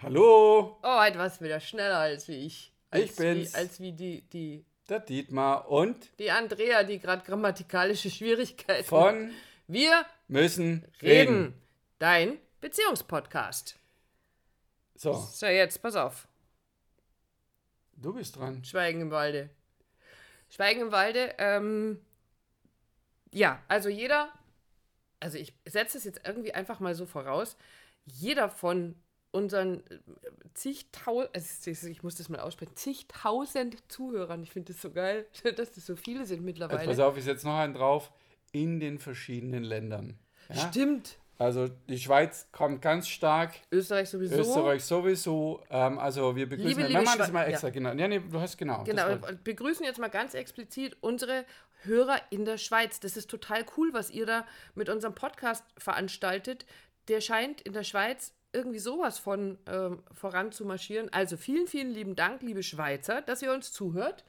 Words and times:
Hallo, 0.00 0.78
Oh, 0.82 1.00
du 1.10 1.18
wieder 1.40 1.60
schneller 1.60 1.98
als 1.98 2.28
wie 2.28 2.46
ich. 2.46 2.72
Als 2.90 3.04
Ich 3.04 3.16
bin's. 3.16 3.52
Wie, 3.52 3.56
als 3.56 3.80
wie 3.80 3.92
die, 3.92 4.22
die, 4.28 4.64
der 4.88 5.00
Dietmar 5.00 5.68
und 5.68 6.08
die 6.18 6.30
Andrea, 6.30 6.84
die 6.84 6.98
gerade 6.98 7.24
grammatikalische 7.24 8.10
Schwierigkeiten 8.10 8.84
von 8.84 9.30
Wir 9.66 10.06
müssen 10.28 10.84
reden. 11.02 11.36
reden. 11.44 11.62
Dein 11.98 12.38
Beziehungspodcast. 12.60 13.76
So, 14.94 15.12
So, 15.14 15.46
jetzt, 15.46 15.82
pass 15.82 15.96
auf. 15.96 16.28
du 17.96 18.12
bist 18.14 18.36
dran. 18.36 18.64
Schweigen 18.64 19.00
im 19.00 19.10
Walde. 19.10 19.50
Schweigen 20.48 20.80
im 20.82 20.92
Walde, 20.92 21.34
ähm, 21.38 22.00
ja, 23.32 23.62
also 23.68 23.90
jeder, 23.90 24.32
also 25.20 25.36
ich 25.36 25.52
setze 25.66 25.98
es 25.98 26.04
jetzt 26.04 26.20
irgendwie 26.24 26.54
einfach 26.54 26.80
mal 26.80 26.94
so 26.94 27.04
voraus, 27.04 27.56
jeder 28.06 28.48
von 28.48 28.94
unseren 29.30 29.80
äh, 29.86 29.98
zigtausend, 30.54 31.90
ich 31.90 32.02
muss 32.02 32.16
das 32.16 32.28
mal 32.28 32.40
aussprechen, 32.40 32.74
zigtausend 32.76 33.76
Zuhörern, 33.90 34.42
ich 34.42 34.50
finde 34.50 34.72
das 34.72 34.82
so 34.82 34.90
geil, 34.90 35.26
dass 35.56 35.72
das 35.72 35.86
so 35.86 35.96
viele 35.96 36.26
sind 36.26 36.38
Also 36.38 36.44
mittlerweile. 36.44 36.88
pass 36.88 36.98
auf, 36.98 37.16
ich 37.16 37.24
setze 37.24 37.46
noch 37.46 37.58
einen 37.58 37.74
drauf. 37.74 38.12
In 38.50 38.80
den 38.80 38.98
verschiedenen 38.98 39.62
Ländern. 39.62 40.18
Ja? 40.48 40.68
Stimmt. 40.68 41.18
Also 41.38 41.68
die 41.68 41.98
Schweiz 42.00 42.48
kommt 42.50 42.82
ganz 42.82 43.06
stark, 43.06 43.54
Österreich 43.70 44.08
sowieso. 44.08 44.40
Österreich 44.40 44.84
sowieso. 44.84 45.62
Ähm, 45.70 45.98
also 45.98 46.34
wir 46.34 46.48
begrüßen. 46.48 46.70
Liebe, 46.70 46.88
liebe 46.88 47.02
machen 47.02 47.18
das 47.18 47.30
mal 47.30 47.42
ja. 47.42 47.50
extra, 47.50 47.70
genau. 47.70 47.92
Ja, 47.92 48.08
nee, 48.08 48.18
du 48.18 48.40
hast 48.40 48.58
genau. 48.58 48.82
Genau, 48.82 49.06
wir 49.06 49.38
begrüßen 49.44 49.84
jetzt 49.84 50.00
mal 50.00 50.08
ganz 50.08 50.34
explizit 50.34 50.96
unsere 51.00 51.44
Hörer 51.82 52.20
in 52.30 52.44
der 52.44 52.58
Schweiz. 52.58 52.98
Das 52.98 53.16
ist 53.16 53.30
total 53.30 53.64
cool, 53.76 53.92
was 53.92 54.10
ihr 54.10 54.26
da 54.26 54.46
mit 54.74 54.88
unserem 54.88 55.14
Podcast 55.14 55.64
veranstaltet. 55.76 56.66
Der 57.06 57.20
scheint 57.20 57.60
in 57.60 57.72
der 57.72 57.84
Schweiz 57.84 58.34
irgendwie 58.52 58.78
sowas 58.78 59.18
von 59.18 59.58
ähm, 59.66 60.02
voran 60.12 60.52
zu 60.52 60.64
marschieren. 60.64 61.12
Also 61.12 61.36
vielen, 61.36 61.66
vielen 61.66 61.90
lieben 61.90 62.16
Dank, 62.16 62.42
liebe 62.42 62.62
Schweizer, 62.62 63.20
dass 63.22 63.42
ihr 63.42 63.52
uns 63.52 63.72
zuhört. 63.72 64.24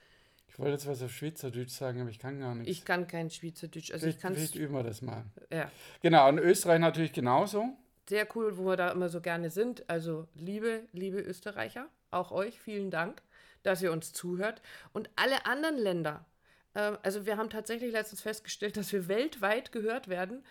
Ich 0.47 0.59
wollte 0.59 0.73
jetzt 0.73 0.87
was 0.87 1.01
auf 1.01 1.11
Schweizerdeutsch 1.11 1.69
sagen, 1.71 2.01
aber 2.01 2.09
ich 2.09 2.19
kann 2.19 2.39
gar 2.39 2.53
nichts. 2.53 2.69
Ich 2.69 2.83
kann 2.83 3.07
kein 3.07 3.29
Schweizerdeutsch, 3.29 3.91
also 3.91 4.07
ich 4.07 4.15
vielleicht, 4.15 4.21
kann 4.21 4.35
vielleicht 4.35 4.55
üben 4.55 4.73
wir 4.73 4.83
das 4.83 5.01
mal. 5.01 5.23
ja, 5.51 5.71
Genau, 6.01 6.27
und 6.27 6.37
Österreich 6.39 6.79
natürlich 6.81 7.13
genauso. 7.13 7.69
sehr 8.09 8.27
cool, 8.35 8.57
wo 8.57 8.65
wir 8.65 8.75
da 8.75 8.89
immer 8.91 9.07
so 9.07 9.21
gerne 9.21 9.51
sind. 9.51 9.89
Also 9.89 10.27
liebe, 10.35 10.81
liebe 10.91 11.19
Österreicher, 11.21 11.87
auch 12.11 12.31
euch 12.31 12.59
vielen 12.59 12.91
Dank, 12.91 13.21
dass 13.63 13.81
ihr 13.81 13.91
uns 13.93 14.11
zuhört. 14.11 14.61
Und 14.91 15.09
alle 15.15 15.45
anderen 15.45 15.77
Länder. 15.77 16.25
ähm, 16.75 16.97
Also 17.03 17.25
wir 17.25 17.37
haben 17.37 17.49
tatsächlich 17.49 17.93
letztens 17.93 18.19
festgestellt, 18.21 18.75
dass 18.75 18.91
wir 18.91 19.07
weltweit 19.07 19.71
gehört 19.71 20.09
werden. 20.09 20.43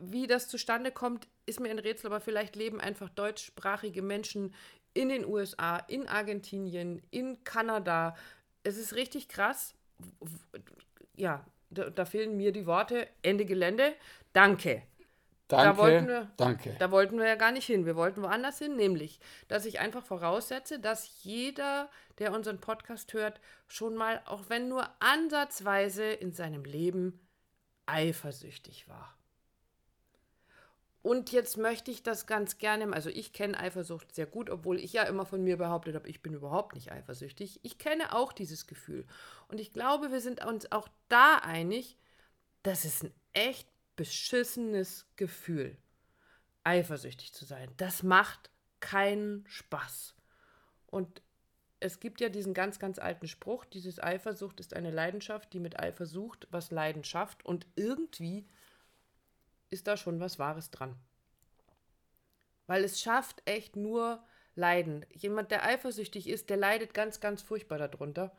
Wie 0.00 0.26
das 0.26 0.48
zustande 0.48 0.92
kommt, 0.92 1.26
ist 1.46 1.60
mir 1.60 1.70
ein 1.70 1.78
Rätsel, 1.78 2.06
aber 2.06 2.20
vielleicht 2.20 2.54
leben 2.56 2.80
einfach 2.80 3.08
deutschsprachige 3.08 4.02
Menschen 4.02 4.54
in 4.94 5.08
den 5.08 5.24
USA, 5.24 5.78
in 5.88 6.06
Argentinien, 6.08 7.02
in 7.10 7.42
Kanada. 7.44 8.14
Es 8.62 8.76
ist 8.76 8.94
richtig 8.94 9.28
krass. 9.28 9.74
Ja, 11.16 11.44
da, 11.70 11.90
da 11.90 12.04
fehlen 12.04 12.36
mir 12.36 12.52
die 12.52 12.66
Worte. 12.66 13.08
Ende 13.22 13.44
Gelände. 13.44 13.94
Danke. 14.32 14.82
Danke. 15.48 15.78
wollten 15.78 16.08
wir- 16.08 16.30
danke. 16.38 16.76
Da 16.78 16.90
wollten 16.90 17.18
wir 17.18 17.26
ja 17.26 17.34
gar 17.34 17.52
nicht 17.52 17.66
hin. 17.66 17.84
Wir 17.84 17.96
wollten 17.96 18.22
woanders 18.22 18.58
hin, 18.58 18.76
nämlich, 18.76 19.18
dass 19.48 19.66
ich 19.66 19.80
einfach 19.80 20.02
voraussetze, 20.04 20.78
dass 20.78 21.22
jeder, 21.24 21.90
der 22.18 22.32
unseren 22.32 22.58
Podcast 22.58 23.12
hört, 23.12 23.38
schon 23.68 23.94
mal, 23.94 24.22
auch 24.24 24.44
wenn 24.48 24.68
nur 24.68 24.88
ansatzweise 25.00 26.04
in 26.04 26.32
seinem 26.32 26.64
Leben 26.64 27.20
eifersüchtig 27.86 28.88
war. 28.88 29.14
Und 31.02 31.32
jetzt 31.32 31.56
möchte 31.56 31.90
ich 31.90 32.04
das 32.04 32.26
ganz 32.26 32.58
gerne, 32.58 32.92
also 32.92 33.10
ich 33.10 33.32
kenne 33.32 33.58
Eifersucht 33.58 34.14
sehr 34.14 34.26
gut, 34.26 34.48
obwohl 34.48 34.78
ich 34.78 34.92
ja 34.92 35.02
immer 35.02 35.26
von 35.26 35.42
mir 35.42 35.56
behauptet 35.56 35.96
habe, 35.96 36.08
ich 36.08 36.22
bin 36.22 36.32
überhaupt 36.32 36.76
nicht 36.76 36.92
eifersüchtig. 36.92 37.58
Ich 37.64 37.78
kenne 37.78 38.14
auch 38.14 38.32
dieses 38.32 38.68
Gefühl. 38.68 39.04
Und 39.48 39.58
ich 39.58 39.72
glaube, 39.72 40.12
wir 40.12 40.20
sind 40.20 40.44
uns 40.44 40.70
auch 40.70 40.88
da 41.08 41.38
einig, 41.38 41.98
das 42.62 42.84
ist 42.84 43.02
ein 43.02 43.12
echt 43.32 43.68
beschissenes 43.96 45.06
Gefühl, 45.16 45.76
eifersüchtig 46.62 47.32
zu 47.32 47.44
sein. 47.44 47.68
Das 47.78 48.04
macht 48.04 48.50
keinen 48.78 49.44
Spaß. 49.48 50.14
Und 50.86 51.20
es 51.80 51.98
gibt 51.98 52.20
ja 52.20 52.28
diesen 52.28 52.54
ganz, 52.54 52.78
ganz 52.78 53.00
alten 53.00 53.26
Spruch, 53.26 53.64
dieses 53.64 54.00
Eifersucht 54.00 54.60
ist 54.60 54.74
eine 54.74 54.92
Leidenschaft, 54.92 55.52
die 55.52 55.58
mit 55.58 55.80
Eifer 55.80 56.06
sucht, 56.06 56.46
was 56.52 56.70
Leiden 56.70 57.02
schafft. 57.02 57.44
Und 57.44 57.66
irgendwie 57.74 58.46
ist 59.72 59.86
da 59.86 59.96
schon 59.96 60.20
was 60.20 60.38
Wahres 60.38 60.70
dran. 60.70 60.94
Weil 62.66 62.84
es 62.84 63.00
schafft 63.00 63.42
echt 63.44 63.76
nur 63.76 64.22
Leiden. 64.54 65.04
Jemand, 65.12 65.50
der 65.50 65.64
eifersüchtig 65.64 66.28
ist, 66.28 66.50
der 66.50 66.56
leidet 66.56 66.94
ganz, 66.94 67.20
ganz 67.20 67.42
furchtbar 67.42 67.78
darunter. 67.78 68.32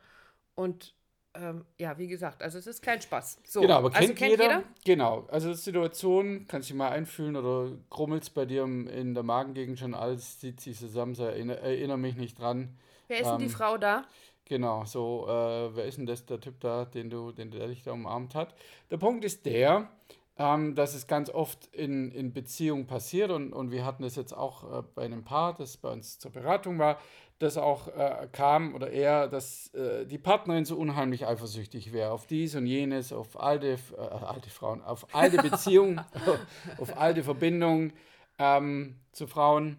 Und 0.55 0.93
ähm, 1.35 1.65
ja, 1.79 1.97
wie 1.97 2.07
gesagt, 2.07 2.43
also 2.43 2.59
es 2.59 2.67
ist 2.67 2.83
kein 2.83 3.01
Spaß. 3.01 3.39
So, 3.43 3.61
Genau, 3.61 3.77
aber 3.77 3.89
kennt, 3.89 4.01
also 4.01 4.13
kennt 4.13 4.31
jeder, 4.31 4.43
jeder? 4.43 4.63
Genau, 4.85 5.27
also 5.31 5.53
Situation, 5.53 6.45
kannst 6.47 6.69
du 6.69 6.73
dich 6.73 6.77
mal 6.77 6.89
einfühlen 6.89 7.35
oder 7.35 7.75
krummelst 7.89 8.35
bei 8.35 8.45
dir 8.45 8.63
in 8.63 9.15
der 9.15 9.23
Magengegend 9.23 9.79
schon 9.79 9.95
alles, 9.95 10.39
zieht 10.39 10.61
sich 10.61 10.77
zusammen, 10.77 11.15
so 11.15 11.23
erinnere, 11.23 11.59
erinnere 11.61 11.97
mich 11.97 12.15
nicht 12.15 12.39
dran. 12.39 12.77
Wer 13.07 13.21
ist 13.21 13.29
denn 13.29 13.39
die 13.39 13.45
ähm, 13.45 13.51
Frau 13.51 13.77
da? 13.77 14.05
Genau, 14.45 14.85
so, 14.85 15.25
äh, 15.27 15.75
wer 15.75 15.85
ist 15.85 15.97
denn 15.97 16.05
das, 16.05 16.25
der 16.25 16.39
Typ 16.39 16.59
da, 16.59 16.85
den 16.85 17.09
du, 17.09 17.31
den 17.31 17.49
der 17.49 17.67
dich 17.67 17.81
da 17.81 17.93
umarmt 17.93 18.35
hat? 18.35 18.53
Der 18.91 18.97
Punkt 18.97 19.25
ist 19.25 19.45
der, 19.45 19.89
ähm, 20.37 20.75
dass 20.75 20.95
es 20.95 21.07
ganz 21.07 21.29
oft 21.29 21.67
in, 21.67 22.11
in 22.11 22.33
Beziehungen 22.33 22.87
passiert 22.87 23.31
und, 23.31 23.53
und 23.53 23.71
wir 23.71 23.85
hatten 23.85 24.03
das 24.03 24.15
jetzt 24.15 24.33
auch 24.33 24.79
äh, 24.79 24.83
bei 24.95 25.03
einem 25.03 25.23
Paar, 25.23 25.53
das 25.53 25.77
bei 25.77 25.91
uns 25.91 26.17
zur 26.17 26.31
Beratung 26.31 26.79
war, 26.79 26.97
das 27.39 27.57
auch 27.57 27.87
äh, 27.89 28.27
kam 28.31 28.73
oder 28.73 28.89
eher, 28.89 29.27
dass 29.27 29.73
äh, 29.73 30.05
die 30.05 30.17
Partnerin 30.17 30.65
so 30.65 30.77
unheimlich 30.77 31.27
eifersüchtig 31.27 31.93
wäre 31.93 32.11
auf 32.11 32.25
dies 32.25 32.55
und 32.55 32.65
jenes, 32.65 33.13
auf 33.13 33.39
alte, 33.39 33.73
äh, 33.73 33.99
alte 33.99 34.49
Frauen, 34.49 34.81
auf 34.81 35.13
alte 35.13 35.37
Beziehungen, 35.49 36.01
auf 36.79 36.97
alte 36.97 37.23
Verbindungen 37.23 37.93
ähm, 38.39 38.99
zu 39.11 39.27
Frauen, 39.27 39.77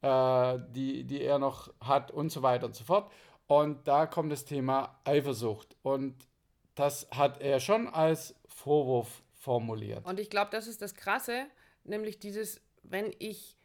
äh, 0.00 0.58
die, 0.70 1.04
die 1.04 1.22
er 1.22 1.38
noch 1.38 1.72
hat 1.80 2.10
und 2.10 2.30
so 2.30 2.42
weiter 2.42 2.66
und 2.66 2.74
so 2.74 2.84
fort. 2.84 3.10
Und 3.46 3.86
da 3.86 4.06
kommt 4.06 4.32
das 4.32 4.44
Thema 4.44 4.98
Eifersucht. 5.04 5.76
Und 5.82 6.26
das 6.74 7.06
hat 7.10 7.40
er 7.40 7.60
schon 7.60 7.86
als 7.88 8.34
Vorwurf 8.46 9.22
formuliert. 9.42 10.06
Und 10.06 10.20
ich 10.20 10.30
glaube, 10.30 10.50
das 10.52 10.68
ist 10.68 10.82
das 10.82 10.94
Krasse, 10.94 11.46
nämlich 11.84 12.20
dieses, 12.20 12.60
wenn 12.84 13.12
ich 13.18 13.56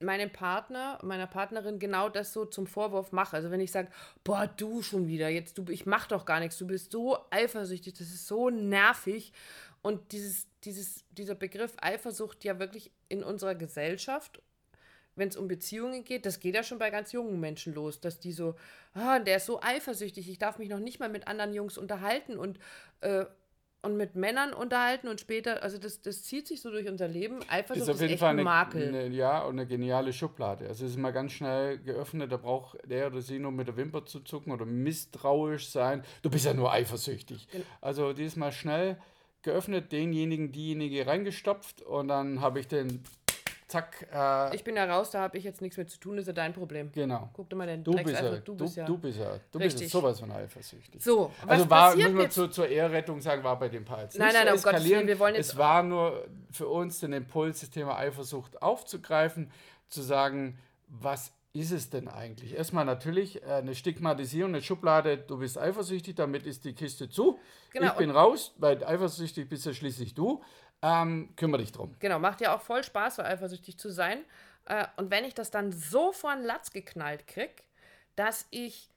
meinem 0.00 0.30
Partner, 0.30 0.98
meiner 1.02 1.26
Partnerin 1.26 1.78
genau 1.78 2.08
das 2.08 2.32
so 2.32 2.44
zum 2.44 2.66
Vorwurf 2.66 3.12
mache. 3.12 3.36
Also 3.36 3.50
wenn 3.50 3.60
ich 3.60 3.70
sage, 3.70 3.88
boah, 4.24 4.46
du 4.46 4.82
schon 4.82 5.06
wieder, 5.06 5.28
jetzt 5.28 5.58
du, 5.58 5.64
ich 5.68 5.86
mach 5.86 6.06
doch 6.08 6.24
gar 6.24 6.40
nichts, 6.40 6.58
du 6.58 6.66
bist 6.66 6.90
so 6.90 7.18
eifersüchtig, 7.30 7.94
das 7.94 8.08
ist 8.08 8.26
so 8.26 8.50
nervig. 8.50 9.32
Und 9.82 10.12
dieses, 10.12 10.46
dieses, 10.64 11.04
dieser 11.10 11.34
Begriff 11.34 11.74
Eifersucht 11.80 12.42
ja 12.42 12.58
wirklich 12.58 12.90
in 13.08 13.22
unserer 13.22 13.54
Gesellschaft, 13.54 14.40
wenn 15.14 15.28
es 15.28 15.36
um 15.36 15.46
Beziehungen 15.46 16.04
geht, 16.04 16.24
das 16.24 16.40
geht 16.40 16.54
ja 16.54 16.62
schon 16.62 16.78
bei 16.78 16.90
ganz 16.90 17.12
jungen 17.12 17.38
Menschen 17.38 17.74
los, 17.74 18.00
dass 18.00 18.18
die 18.18 18.32
so, 18.32 18.54
ah, 18.94 19.18
der 19.18 19.36
ist 19.36 19.46
so 19.46 19.60
eifersüchtig, 19.60 20.28
ich 20.30 20.38
darf 20.38 20.58
mich 20.58 20.70
noch 20.70 20.78
nicht 20.78 21.00
mal 21.00 21.10
mit 21.10 21.28
anderen 21.28 21.52
Jungs 21.52 21.76
unterhalten 21.76 22.38
und 22.38 22.58
äh, 23.02 23.26
und 23.82 23.96
mit 23.96 24.14
Männern 24.14 24.52
unterhalten 24.52 25.08
und 25.08 25.20
später, 25.20 25.62
also 25.62 25.76
das, 25.76 26.00
das 26.00 26.22
zieht 26.22 26.46
sich 26.46 26.60
so 26.62 26.70
durch 26.70 26.88
unser 26.88 27.08
Leben. 27.08 27.40
Eifersucht 27.48 27.76
ist 27.76 27.88
ist, 27.88 27.94
auf 27.94 28.00
jeden 28.00 28.12
echt 28.12 28.20
Fall 28.20 28.30
ein 28.30 28.38
eine, 28.38 28.44
Makel. 28.44 28.88
eine, 28.88 29.08
ja, 29.08 29.40
und 29.42 29.58
eine 29.58 29.66
geniale 29.66 30.12
Schublade. 30.12 30.68
Also 30.68 30.84
es 30.84 30.92
ist 30.92 30.98
mal 30.98 31.12
ganz 31.12 31.32
schnell 31.32 31.78
geöffnet, 31.78 32.30
da 32.30 32.36
braucht 32.36 32.78
der 32.88 33.08
oder 33.08 33.20
sie 33.20 33.40
nur 33.40 33.50
mit 33.50 33.66
der 33.66 33.76
Wimper 33.76 34.04
zu 34.06 34.20
zucken 34.20 34.52
oder 34.52 34.64
misstrauisch 34.64 35.68
sein. 35.68 36.04
Du 36.22 36.30
bist 36.30 36.46
ja 36.46 36.54
nur 36.54 36.72
eifersüchtig. 36.72 37.48
Also 37.80 38.12
die 38.12 38.24
ist 38.24 38.36
mal 38.36 38.52
schnell 38.52 38.98
geöffnet, 39.42 39.90
denjenigen, 39.90 40.52
diejenige 40.52 41.06
reingestopft 41.06 41.82
und 41.82 42.06
dann 42.06 42.40
habe 42.40 42.60
ich 42.60 42.68
den, 42.68 43.02
zack, 43.72 44.06
äh, 44.12 44.54
Ich 44.54 44.62
bin 44.64 44.76
ja 44.76 44.84
raus, 44.84 45.10
da 45.10 45.20
habe 45.22 45.38
ich 45.38 45.44
jetzt 45.44 45.60
nichts 45.62 45.76
mehr 45.76 45.86
zu 45.86 45.98
tun, 45.98 46.18
ist 46.18 46.26
ja 46.26 46.32
dein 46.32 46.52
Problem. 46.52 46.92
genau. 46.92 47.30
Guck 47.32 47.48
dir 47.50 47.56
mal 47.56 47.66
den 47.66 47.82
Du 47.82 47.92
Drecks 47.92 48.04
bist, 48.10 48.20
ja, 48.22 48.28
einfach, 48.30 48.44
du 48.44 48.54
bist 48.56 48.76
ja. 48.76 48.84
du 48.84 48.98
bist 48.98 49.18
ja, 49.18 49.24
du 49.50 49.58
bist 49.58 49.76
ja 49.76 49.80
Richtig. 49.80 49.88
sowas 49.90 50.20
von 50.20 50.30
eifersüchtig. 50.30 51.02
So, 51.02 51.32
was 51.42 51.50
Also 51.50 51.70
war, 51.70 51.96
müssen 51.96 52.18
wir 52.18 52.30
zu, 52.30 52.48
zur 52.48 52.68
Ehrrettung 52.68 53.20
sagen, 53.20 53.42
war 53.42 53.58
bei 53.58 53.68
dem 53.68 53.84
Paar 53.84 54.02
jetzt 54.02 54.18
Nein, 54.18 54.28
nicht 54.28 54.36
nein, 54.36 54.46
so 54.48 54.54
um 54.54 54.62
Gottes 54.62 54.66
eskalieren. 54.80 54.98
Willen, 55.00 55.08
wir 55.08 55.18
wollen 55.18 55.34
jetzt- 55.34 55.50
Es 55.52 55.56
war 55.56 55.82
nur 55.82 56.26
für 56.50 56.68
uns 56.68 57.00
den 57.00 57.12
Impuls, 57.12 57.60
das 57.60 57.70
Thema 57.70 57.96
Eifersucht 57.98 58.62
aufzugreifen, 58.62 59.50
zu 59.88 60.02
sagen, 60.02 60.58
was 60.88 61.32
ist 61.54 61.70
es 61.70 61.90
denn 61.90 62.08
eigentlich? 62.08 62.54
Erstmal 62.56 62.84
natürlich 62.86 63.42
äh, 63.42 63.46
eine 63.46 63.74
Stigmatisierung, 63.74 64.52
eine 64.54 64.62
Schublade, 64.62 65.18
du 65.18 65.38
bist 65.38 65.58
eifersüchtig, 65.58 66.14
damit 66.14 66.46
ist 66.46 66.64
die 66.64 66.72
Kiste 66.74 67.10
zu. 67.10 67.38
Genau, 67.72 67.88
ich 67.88 67.92
bin 67.94 68.10
raus, 68.10 68.54
weil 68.56 68.82
eifersüchtig 68.84 69.48
bist 69.48 69.66
ja 69.66 69.74
schließlich 69.74 70.14
du. 70.14 70.42
Ähm, 70.82 71.32
kümmere 71.36 71.60
dich 71.60 71.72
drum. 71.72 71.94
Genau, 72.00 72.18
macht 72.18 72.40
ja 72.40 72.54
auch 72.54 72.60
voll 72.60 72.82
Spaß, 72.82 73.16
so 73.16 73.22
eifersüchtig 73.22 73.78
zu 73.78 73.90
sein. 73.90 74.24
Äh, 74.66 74.86
und 74.96 75.10
wenn 75.10 75.24
ich 75.24 75.34
das 75.34 75.50
dann 75.50 75.72
so 75.72 76.12
vor 76.12 76.34
den 76.34 76.44
Latz 76.44 76.72
geknallt 76.72 77.26
krieg, 77.26 77.64
dass 78.16 78.46
ich 78.50 78.88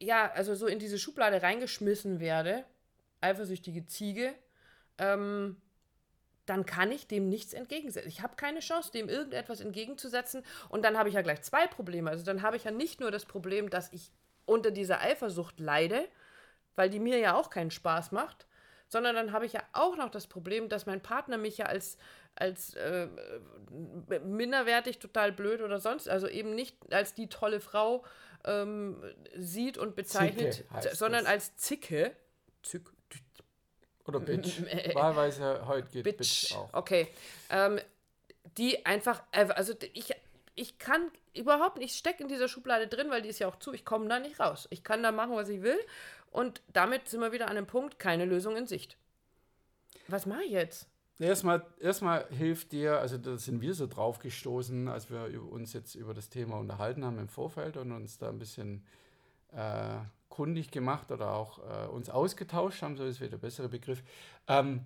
ja, 0.00 0.30
also 0.32 0.54
so 0.54 0.66
in 0.66 0.78
diese 0.78 0.98
Schublade 0.98 1.42
reingeschmissen 1.42 2.20
werde, 2.20 2.64
eifersüchtige 3.20 3.86
Ziege, 3.86 4.34
ähm, 4.98 5.56
dann 6.46 6.64
kann 6.64 6.90
ich 6.92 7.06
dem 7.06 7.28
nichts 7.28 7.52
entgegensetzen. 7.52 8.08
Ich 8.08 8.22
habe 8.22 8.36
keine 8.36 8.60
Chance, 8.60 8.90
dem 8.92 9.08
irgendetwas 9.08 9.60
entgegenzusetzen. 9.60 10.42
Und 10.68 10.82
dann 10.82 10.96
habe 10.96 11.08
ich 11.08 11.14
ja 11.14 11.22
gleich 11.22 11.42
zwei 11.42 11.66
Probleme. 11.66 12.10
Also 12.10 12.24
dann 12.24 12.42
habe 12.42 12.56
ich 12.56 12.64
ja 12.64 12.70
nicht 12.70 13.00
nur 13.00 13.10
das 13.10 13.26
Problem, 13.26 13.68
dass 13.68 13.92
ich 13.92 14.10
unter 14.46 14.70
dieser 14.70 15.00
Eifersucht 15.00 15.60
leide, 15.60 16.08
weil 16.74 16.88
die 16.88 17.00
mir 17.00 17.18
ja 17.18 17.34
auch 17.34 17.50
keinen 17.50 17.70
Spaß 17.70 18.12
macht, 18.12 18.46
sondern 18.88 19.14
dann 19.14 19.32
habe 19.32 19.46
ich 19.46 19.52
ja 19.52 19.62
auch 19.72 19.96
noch 19.96 20.10
das 20.10 20.26
Problem, 20.26 20.68
dass 20.68 20.86
mein 20.86 21.02
Partner 21.02 21.38
mich 21.38 21.58
ja 21.58 21.66
als, 21.66 21.98
als 22.34 22.74
äh, 22.74 23.08
minderwertig, 24.24 24.98
total 24.98 25.32
blöd 25.32 25.60
oder 25.60 25.78
sonst, 25.78 26.08
also 26.08 26.26
eben 26.26 26.54
nicht 26.54 26.76
als 26.92 27.14
die 27.14 27.28
tolle 27.28 27.60
Frau 27.60 28.04
ähm, 28.44 29.02
sieht 29.36 29.78
und 29.78 29.94
bezeichnet, 29.94 30.64
sondern 30.92 31.24
das. 31.24 31.32
als 31.32 31.56
Zicke. 31.56 32.12
Zick, 32.62 32.82
oder 34.08 34.20
Bitch. 34.20 34.62
Wahlweise 34.94 35.66
heute 35.66 35.88
geht 35.90 36.04
Bitch, 36.04 36.18
Bitch 36.18 36.56
auch. 36.56 36.72
Okay. 36.72 37.08
Ähm, 37.50 37.78
die 38.56 38.86
einfach, 38.86 39.22
äh, 39.32 39.46
also 39.48 39.74
ich, 39.92 40.14
ich 40.54 40.78
kann 40.78 41.10
überhaupt 41.34 41.78
nicht, 41.78 41.92
ich 41.92 41.98
stecke 41.98 42.22
in 42.22 42.28
dieser 42.28 42.48
Schublade 42.48 42.88
drin, 42.88 43.10
weil 43.10 43.22
die 43.22 43.28
ist 43.28 43.38
ja 43.38 43.48
auch 43.48 43.56
zu, 43.56 43.72
ich 43.72 43.84
komme 43.84 44.08
da 44.08 44.18
nicht 44.18 44.40
raus. 44.40 44.66
Ich 44.70 44.82
kann 44.82 45.02
da 45.02 45.12
machen, 45.12 45.36
was 45.36 45.48
ich 45.50 45.62
will. 45.62 45.78
Und 46.30 46.62
damit 46.72 47.08
sind 47.08 47.20
wir 47.20 47.32
wieder 47.32 47.46
an 47.46 47.56
einem 47.56 47.66
Punkt, 47.66 47.98
keine 47.98 48.24
Lösung 48.24 48.56
in 48.56 48.66
Sicht. 48.66 48.96
Was 50.08 50.26
mache 50.26 50.44
ich 50.44 50.52
jetzt? 50.52 50.88
Erstmal, 51.18 51.66
erstmal 51.80 52.28
hilft 52.30 52.70
dir, 52.70 53.00
also 53.00 53.18
da 53.18 53.36
sind 53.36 53.60
wir 53.60 53.74
so 53.74 53.88
drauf 53.88 54.20
gestoßen, 54.20 54.86
als 54.86 55.10
wir 55.10 55.42
uns 55.50 55.72
jetzt 55.72 55.96
über 55.96 56.14
das 56.14 56.28
Thema 56.28 56.58
unterhalten 56.58 57.04
haben 57.04 57.18
im 57.18 57.28
Vorfeld 57.28 57.76
und 57.76 57.90
uns 57.90 58.18
da 58.18 58.28
ein 58.28 58.38
bisschen 58.38 58.86
äh, 59.52 59.96
kundig 60.28 60.70
gemacht 60.70 61.10
oder 61.10 61.32
auch 61.34 61.58
äh, 61.58 61.88
uns 61.88 62.08
ausgetauscht 62.08 62.82
haben, 62.82 62.96
so 62.96 63.04
ist 63.04 63.20
wieder 63.20 63.30
der 63.30 63.38
bessere 63.38 63.68
Begriff. 63.68 64.04
Ähm, 64.46 64.84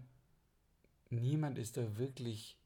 niemand 1.11 1.59
ist 1.59 1.77
da 1.77 1.99
wirklich 1.99 2.57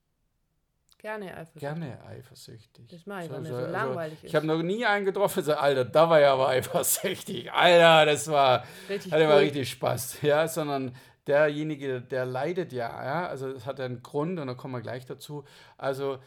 gerne 1.06 1.36
eifersüchtig. 1.36 1.60
Gerne 1.60 2.04
eifersüchtig. 2.04 2.88
Das 2.88 3.06
mache 3.06 3.20
ich, 3.22 3.26
so, 3.28 3.34
weil 3.34 3.40
mir 3.42 3.48
so, 3.48 3.60
so 3.60 3.66
langweilig 3.66 4.12
also, 4.12 4.14
ist. 4.14 4.24
Ich 4.24 4.34
habe 4.34 4.46
noch 4.46 4.62
nie 4.62 4.84
einen 4.84 5.04
getroffen, 5.04 5.42
so, 5.44 5.54
Alter, 5.54 5.84
da 5.84 6.10
war 6.10 6.20
ja 6.20 6.32
aber 6.32 6.48
eifersüchtig. 6.48 7.52
Alter, 7.52 8.06
das 8.10 8.28
war, 8.28 8.64
richtig 8.88 9.12
hatte 9.12 9.24
cool. 9.24 9.30
war 9.30 9.38
richtig 9.38 9.70
Spaß. 9.70 10.22
Ja, 10.22 10.48
sondern 10.48 10.96
derjenige, 11.26 12.00
der 12.00 12.26
leidet 12.26 12.72
ja, 12.72 12.88
ja, 13.04 13.26
also 13.28 13.48
es 13.48 13.66
hat 13.66 13.80
einen 13.80 14.02
Grund 14.02 14.40
und 14.40 14.46
da 14.46 14.54
kommen 14.54 14.74
wir 14.74 14.80
gleich 14.80 15.06
dazu. 15.06 15.44
Also 15.78 16.18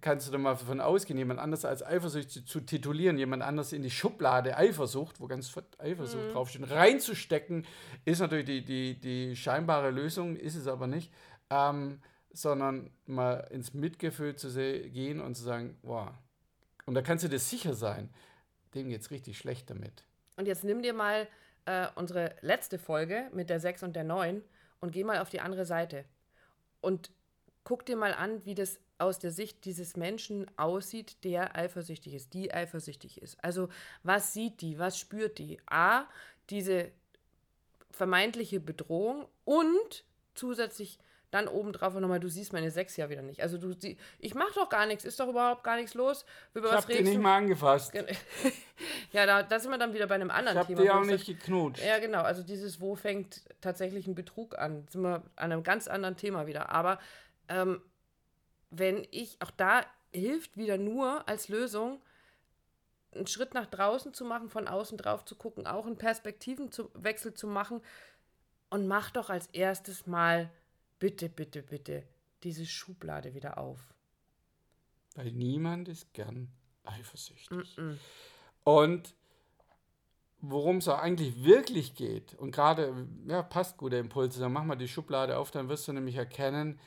kannst 0.00 0.28
du 0.28 0.32
da 0.32 0.38
mal 0.38 0.52
davon 0.52 0.80
ausgehen, 0.80 1.18
jemand 1.18 1.40
anders 1.40 1.64
als 1.64 1.84
Eifersucht 1.84 2.30
zu, 2.30 2.44
zu, 2.44 2.60
titulieren, 2.60 3.18
jemand 3.18 3.42
anders 3.42 3.72
in 3.72 3.82
die 3.82 3.90
Schublade 3.90 4.56
Eifersucht, 4.56 5.20
wo 5.20 5.26
ganz 5.26 5.52
Eifersucht 5.78 6.28
mhm. 6.28 6.32
draufsteht, 6.32 6.70
reinzustecken, 6.70 7.66
ist 8.04 8.20
natürlich 8.20 8.46
die, 8.46 8.64
die, 8.64 9.00
die 9.00 9.36
scheinbare 9.36 9.90
Lösung, 9.90 10.36
ist 10.36 10.56
es 10.56 10.66
aber 10.66 10.86
nicht, 10.86 11.12
ähm, 11.50 12.00
sondern 12.34 12.90
mal 13.06 13.46
ins 13.50 13.74
Mitgefühl 13.74 14.36
zu 14.36 14.52
gehen 14.52 15.20
und 15.20 15.34
zu 15.34 15.42
sagen, 15.42 15.78
wow, 15.82 16.10
und 16.86 16.94
da 16.94 17.02
kannst 17.02 17.24
du 17.24 17.28
dir 17.28 17.38
sicher 17.38 17.74
sein, 17.74 18.12
dem 18.74 18.88
geht 18.88 19.00
es 19.00 19.10
richtig 19.10 19.38
schlecht 19.38 19.70
damit. 19.70 20.04
Und 20.36 20.46
jetzt 20.46 20.64
nimm 20.64 20.82
dir 20.82 20.92
mal 20.92 21.28
äh, 21.64 21.86
unsere 21.94 22.34
letzte 22.40 22.78
Folge 22.78 23.30
mit 23.32 23.48
der 23.50 23.60
6 23.60 23.84
und 23.84 23.96
der 23.96 24.04
9 24.04 24.42
und 24.80 24.92
geh 24.92 25.04
mal 25.04 25.18
auf 25.18 25.30
die 25.30 25.40
andere 25.40 25.64
Seite. 25.64 26.04
Und 26.80 27.10
guck 27.62 27.86
dir 27.86 27.96
mal 27.96 28.12
an, 28.12 28.44
wie 28.44 28.54
das 28.54 28.78
aus 28.98 29.18
der 29.18 29.30
Sicht 29.30 29.64
dieses 29.64 29.96
Menschen 29.96 30.46
aussieht, 30.58 31.24
der 31.24 31.56
eifersüchtig 31.56 32.14
ist, 32.14 32.34
die 32.34 32.52
eifersüchtig 32.52 33.20
ist. 33.22 33.42
Also 33.42 33.68
was 34.02 34.32
sieht 34.32 34.60
die, 34.60 34.78
was 34.78 34.98
spürt 34.98 35.38
die? 35.38 35.58
A, 35.66 36.04
diese 36.50 36.90
vermeintliche 37.90 38.60
Bedrohung 38.60 39.26
und 39.44 40.04
zusätzlich 40.34 40.98
dann 41.34 41.48
obendrauf 41.48 41.94
nochmal, 41.94 42.20
du 42.20 42.28
siehst 42.28 42.52
meine 42.52 42.70
Sechs 42.70 42.96
ja 42.96 43.10
wieder 43.10 43.22
nicht. 43.22 43.42
Also 43.42 43.58
du 43.58 43.72
sie, 43.72 43.98
ich 44.20 44.34
mach 44.34 44.52
doch 44.54 44.68
gar 44.68 44.86
nichts, 44.86 45.04
ist 45.04 45.18
doch 45.18 45.28
überhaupt 45.28 45.64
gar 45.64 45.76
nichts 45.76 45.94
los. 45.94 46.24
Über 46.54 46.68
ich 46.68 46.74
hab 46.74 46.86
die 46.86 47.02
nicht 47.02 47.20
mal 47.20 47.38
angefasst. 47.38 47.92
ja, 49.12 49.26
da, 49.26 49.42
da 49.42 49.58
sind 49.58 49.72
wir 49.72 49.78
dann 49.78 49.92
wieder 49.94 50.06
bei 50.06 50.14
einem 50.14 50.30
anderen 50.30 50.58
ich 50.60 50.66
Thema. 50.68 50.82
Ich 50.82 50.88
hab 50.88 51.02
die 51.02 51.02
auch 51.02 51.10
nicht 51.10 51.26
geknutscht. 51.26 51.84
Ja, 51.84 51.98
genau. 51.98 52.22
Also 52.22 52.44
dieses, 52.44 52.80
wo 52.80 52.94
fängt 52.94 53.42
tatsächlich 53.60 54.06
ein 54.06 54.14
Betrug 54.14 54.56
an? 54.56 54.86
Sind 54.88 55.02
wir 55.02 55.22
an 55.34 55.52
einem 55.52 55.64
ganz 55.64 55.88
anderen 55.88 56.16
Thema 56.16 56.46
wieder. 56.46 56.70
Aber 56.70 57.00
ähm, 57.48 57.82
wenn 58.70 59.04
ich, 59.10 59.36
auch 59.40 59.50
da 59.50 59.80
hilft 60.12 60.56
wieder 60.56 60.78
nur 60.78 61.28
als 61.28 61.48
Lösung, 61.48 62.00
einen 63.12 63.26
Schritt 63.26 63.54
nach 63.54 63.66
draußen 63.66 64.14
zu 64.14 64.24
machen, 64.24 64.48
von 64.50 64.68
außen 64.68 64.98
drauf 64.98 65.24
zu 65.24 65.34
gucken, 65.34 65.66
auch 65.66 65.86
einen 65.86 65.98
Perspektivenwechsel 65.98 67.34
zu 67.34 67.48
machen 67.48 67.80
und 68.70 68.86
mach 68.86 69.10
doch 69.10 69.30
als 69.30 69.48
erstes 69.48 70.06
mal 70.06 70.50
bitte, 71.04 71.28
bitte, 71.28 71.62
bitte 71.62 72.02
diese 72.42 72.64
Schublade 72.64 73.34
wieder 73.34 73.58
auf. 73.58 73.92
Weil 75.14 75.32
niemand 75.32 75.86
ist 75.88 76.14
gern 76.14 76.48
eifersüchtig. 76.82 77.76
Mm 77.76 77.80
-mm. 77.80 77.96
Und 78.64 79.14
worum 80.40 80.78
es 80.78 80.88
auch 80.88 80.98
eigentlich 80.98 81.44
wirklich 81.44 81.94
geht, 81.94 82.32
und 82.36 82.52
gerade, 82.52 83.06
ja, 83.26 83.42
passt 83.42 83.76
gut 83.76 83.92
der 83.92 84.00
Impuls, 84.00 84.38
dann 84.38 84.54
mach 84.54 84.64
mal 84.64 84.76
die 84.76 84.88
Schublade 84.88 85.36
auf, 85.36 85.50
dann 85.50 85.68
wirst 85.68 85.86
du 85.88 85.92
nämlich 85.92 86.16
erkennen, 86.16 86.80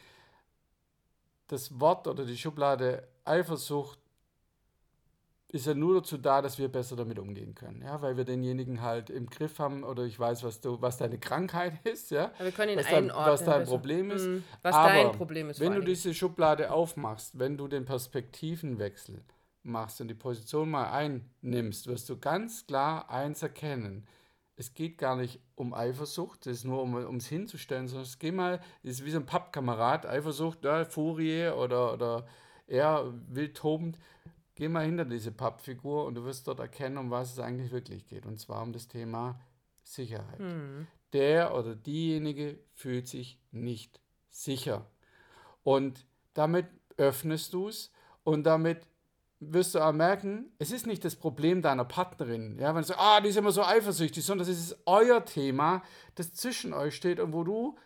das 1.45 1.79
Wort 1.79 2.07
oder 2.07 2.25
die 2.25 2.39
Schublade 2.39 3.07
Eifersucht 3.23 3.99
ist 5.49 5.65
ja 5.65 5.73
nur 5.73 5.95
dazu 5.95 6.17
da, 6.17 6.41
dass 6.41 6.57
wir 6.57 6.67
besser 6.67 6.95
damit 6.95 7.19
umgehen 7.19 7.55
können, 7.55 7.81
ja, 7.81 8.01
weil 8.01 8.17
wir 8.17 8.25
denjenigen 8.25 8.81
halt 8.81 9.09
im 9.09 9.27
Griff 9.27 9.59
haben 9.59 9.83
oder 9.83 10.03
ich 10.03 10.19
weiß, 10.19 10.43
was 10.43 10.59
du, 10.59 10.81
was 10.81 10.97
deine 10.97 11.17
Krankheit 11.17 11.73
ist, 11.85 12.11
ja, 12.11 12.31
wir 12.39 12.51
können 12.51 12.73
ihn 12.73 12.79
was, 12.79 12.89
dein, 12.89 13.09
was 13.09 13.43
dein 13.45 13.63
Problem 13.65 14.11
ist, 14.11 14.27
mhm. 14.27 14.43
was 14.61 14.75
aber 14.75 14.93
dein 14.93 15.11
Problem 15.13 15.49
ist. 15.49 15.59
Wenn 15.59 15.73
du 15.73 15.81
diese 15.81 16.13
Schublade 16.13 16.71
aufmachst, 16.71 17.39
wenn 17.39 17.57
du 17.57 17.67
den 17.67 17.85
Perspektivenwechsel 17.85 19.23
machst 19.63 20.01
und 20.01 20.09
die 20.09 20.15
Position 20.15 20.69
mal 20.69 20.91
einnimmst, 20.91 21.87
wirst 21.87 22.09
du 22.09 22.17
ganz 22.17 22.67
klar 22.67 23.09
eins 23.09 23.41
erkennen: 23.41 24.05
es 24.57 24.73
geht 24.73 24.97
gar 24.97 25.15
nicht 25.15 25.39
um 25.55 25.73
Eifersucht, 25.73 26.45
es 26.47 26.57
ist 26.57 26.63
nur 26.65 26.81
um 26.81 27.15
es 27.15 27.27
hinzustellen, 27.27 27.87
sondern 27.87 28.05
es 28.05 28.19
geht 28.19 28.33
mal, 28.33 28.59
es 28.83 28.99
ist 28.99 29.05
wie 29.05 29.11
so 29.11 29.19
ein 29.19 29.25
Pappkamerad, 29.25 30.05
Eifersucht, 30.05 30.65
ja, 30.65 30.83
Furie 30.83 31.47
oder, 31.49 31.93
oder 31.93 32.25
eher 32.67 33.13
wild 33.29 33.55
tobend. 33.55 33.97
Geh 34.57 34.69
mal 34.69 34.83
hinter 34.83 35.05
diese 35.05 35.31
Pappfigur 35.31 36.05
und 36.05 36.15
du 36.15 36.25
wirst 36.25 36.47
dort 36.47 36.59
erkennen, 36.59 36.97
um 36.97 37.11
was 37.11 37.31
es 37.33 37.39
eigentlich 37.39 37.71
wirklich 37.71 38.07
geht. 38.07 38.25
Und 38.25 38.39
zwar 38.39 38.63
um 38.63 38.73
das 38.73 38.87
Thema 38.87 39.39
Sicherheit. 39.83 40.39
Hm. 40.39 40.87
Der 41.13 41.53
oder 41.53 41.75
diejenige 41.75 42.57
fühlt 42.73 43.07
sich 43.07 43.39
nicht 43.51 44.01
sicher. 44.31 44.89
Und 45.61 46.07
damit 46.33 46.65
öffnest 46.97 47.53
du 47.53 47.67
es 47.67 47.91
und 48.23 48.45
damit 48.45 48.87
wirst 49.39 49.75
du 49.75 49.79
auch 49.79 49.93
merken, 49.93 50.51
es 50.57 50.71
ist 50.71 50.87
nicht 50.87 51.05
das 51.05 51.15
Problem 51.15 51.61
deiner 51.61 51.85
Partnerin, 51.85 52.57
ja, 52.57 52.73
wenn 52.73 52.81
du 52.81 52.87
sagst, 52.87 52.99
ah, 52.99 53.21
die 53.21 53.29
ist 53.29 53.37
immer 53.37 53.51
so 53.51 53.63
eifersüchtig, 53.63 54.25
sondern 54.25 54.49
es 54.49 54.57
ist 54.57 54.75
euer 54.87 55.23
Thema, 55.23 55.83
das 56.15 56.33
zwischen 56.33 56.73
euch 56.73 56.95
steht 56.95 57.19
und 57.19 57.31
wo 57.31 57.43
du 57.43 57.77